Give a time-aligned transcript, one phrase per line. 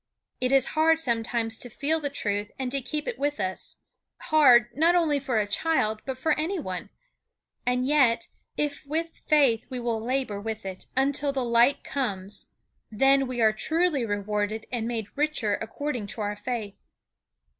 [0.39, 3.75] It is hard, sometimes, to feel the truth and to keep it with us;
[4.17, 6.89] hard, not only for a child, but for any one;
[7.67, 8.27] and yet,
[8.57, 12.47] if with faith we will labor with it until the light comes,
[12.89, 16.73] then we are truly rewarded and made richer according to our faith.